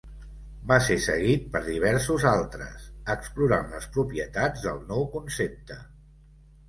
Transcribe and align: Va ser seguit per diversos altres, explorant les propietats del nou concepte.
Va 0.69 0.77
ser 0.85 0.95
seguit 1.07 1.43
per 1.55 1.59
diversos 1.67 2.25
altres, 2.31 2.87
explorant 3.17 3.69
les 3.75 3.87
propietats 3.99 4.65
del 4.69 4.85
nou 4.93 5.07
concepte. 5.19 5.79